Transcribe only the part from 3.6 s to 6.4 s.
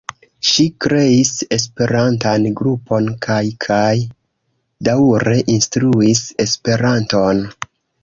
kaj daŭre instruis